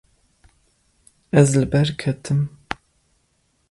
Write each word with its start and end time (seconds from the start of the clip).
Ez 1.39 1.49
li 1.59 1.67
ber 1.71 1.89
ketim. 2.01 2.41